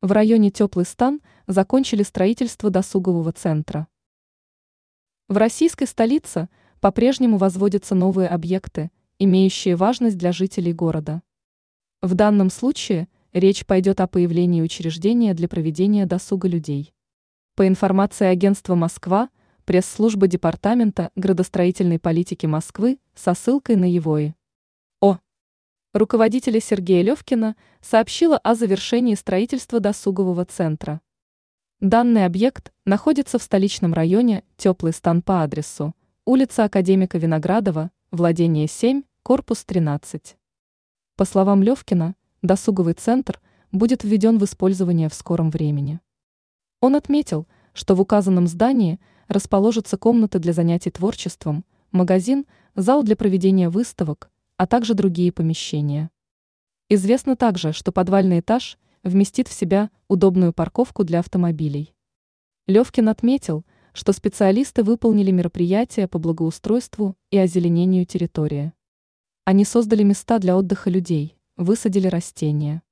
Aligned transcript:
В 0.00 0.12
районе 0.12 0.52
Теплый 0.52 0.84
стан 0.84 1.20
закончили 1.48 2.04
строительство 2.04 2.70
досугового 2.70 3.32
центра. 3.32 3.88
В 5.26 5.36
российской 5.36 5.86
столице 5.86 6.48
по-прежнему 6.80 7.36
возводятся 7.36 7.96
новые 7.96 8.28
объекты, 8.28 8.92
имеющие 9.18 9.74
важность 9.74 10.16
для 10.16 10.30
жителей 10.30 10.72
города. 10.72 11.20
В 12.00 12.14
данном 12.14 12.48
случае 12.50 13.08
речь 13.32 13.66
пойдет 13.66 14.00
о 14.00 14.06
появлении 14.06 14.62
учреждения 14.62 15.34
для 15.34 15.48
проведения 15.48 16.06
досуга 16.06 16.46
людей. 16.46 16.94
По 17.56 17.66
информации 17.66 18.28
агентства 18.28 18.76
«Москва», 18.76 19.30
пресс-служба 19.64 20.28
Департамента 20.28 21.10
градостроительной 21.16 21.98
политики 21.98 22.46
Москвы 22.46 23.00
со 23.16 23.34
ссылкой 23.34 23.74
на 23.74 23.90
его 23.90 24.16
О. 24.16 24.37
Руководителя 25.94 26.60
Сергея 26.60 27.02
Левкина 27.02 27.56
сообщила 27.80 28.36
о 28.36 28.54
завершении 28.54 29.14
строительства 29.14 29.80
досугового 29.80 30.44
центра. 30.44 31.00
Данный 31.80 32.26
объект 32.26 32.74
находится 32.84 33.38
в 33.38 33.42
столичном 33.42 33.94
районе 33.94 34.44
Теплый 34.58 34.92
стан 34.92 35.22
по 35.22 35.42
адресу 35.42 35.94
улица 36.26 36.64
Академика 36.64 37.16
Виноградова, 37.16 37.90
владение 38.10 38.66
7, 38.66 39.02
корпус 39.22 39.64
13. 39.64 40.36
По 41.16 41.24
словам 41.24 41.62
Левкина, 41.62 42.16
досуговый 42.42 42.92
центр 42.92 43.40
будет 43.72 44.04
введен 44.04 44.38
в 44.38 44.44
использование 44.44 45.08
в 45.08 45.14
скором 45.14 45.48
времени. 45.48 46.00
Он 46.82 46.96
отметил, 46.96 47.48
что 47.72 47.94
в 47.94 48.02
указанном 48.02 48.46
здании 48.46 49.00
расположатся 49.26 49.96
комнаты 49.96 50.38
для 50.38 50.52
занятий 50.52 50.90
творчеством, 50.90 51.64
магазин, 51.92 52.44
зал 52.74 53.02
для 53.02 53.16
проведения 53.16 53.70
выставок, 53.70 54.30
а 54.58 54.66
также 54.66 54.92
другие 54.92 55.32
помещения. 55.32 56.10
Известно 56.90 57.36
также, 57.36 57.72
что 57.72 57.92
подвальный 57.92 58.40
этаж 58.40 58.76
вместит 59.02 59.48
в 59.48 59.52
себя 59.52 59.90
удобную 60.08 60.52
парковку 60.52 61.04
для 61.04 61.20
автомобилей. 61.20 61.94
Левкин 62.66 63.08
отметил, 63.08 63.64
что 63.94 64.12
специалисты 64.12 64.82
выполнили 64.82 65.30
мероприятия 65.30 66.08
по 66.08 66.18
благоустройству 66.18 67.16
и 67.30 67.38
озеленению 67.38 68.04
территории. 68.04 68.72
Они 69.44 69.64
создали 69.64 70.02
места 70.02 70.38
для 70.38 70.56
отдыха 70.56 70.90
людей, 70.90 71.38
высадили 71.56 72.08
растения. 72.08 72.82